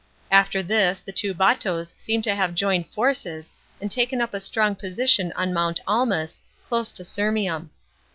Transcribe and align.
After 0.31 0.63
this 0.63 0.99
the 0.99 1.11
two 1.11 1.35
Batos 1.35 1.93
seem 1.95 2.23
to 2.23 2.33
have 2.33 2.55
joined 2.55 2.87
forces 2.89 3.53
and 3.79 3.91
taken 3.91 4.19
up 4.19 4.33
a 4.33 4.39
strong 4.39 4.73
position 4.73 5.31
on 5.33 5.53
Mount 5.53 5.79
Almas, 5.85 6.39
close 6.67 6.91
to 6.93 7.03
Sirmium. 7.03 7.69